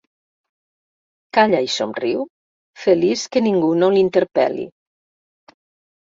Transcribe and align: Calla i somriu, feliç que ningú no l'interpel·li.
Calla 1.37 1.59
i 1.65 1.67
somriu, 1.73 2.23
feliç 2.85 3.25
que 3.35 3.43
ningú 3.49 3.69
no 3.83 3.91
l'interpel·li. 3.97 4.65